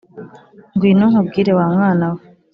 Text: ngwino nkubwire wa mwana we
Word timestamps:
ngwino 0.73 1.05
nkubwire 1.11 1.51
wa 1.57 1.65
mwana 1.73 2.05
we 2.13 2.21